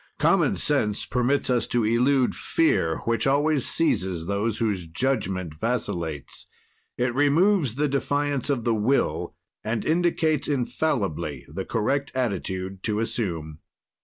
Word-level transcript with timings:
"Common 0.17 0.57
sense 0.57 1.05
permits 1.05 1.47
us 1.51 1.67
to 1.67 1.83
elude 1.85 2.33
fear 2.33 3.01
which 3.05 3.27
always 3.27 3.67
seizes 3.67 4.25
those 4.25 4.57
whose 4.57 4.87
judgment 4.87 5.53
vacillates; 5.53 6.47
it 6.97 7.13
removes 7.13 7.75
the 7.75 7.87
defiance 7.87 8.49
of 8.49 8.63
the 8.63 8.73
Will 8.73 9.35
and 9.63 9.85
indicates 9.85 10.47
infallibly 10.47 11.45
the 11.47 11.65
correct 11.65 12.11
attitude 12.15 12.81
to 12.81 12.99
assume." 12.99 13.59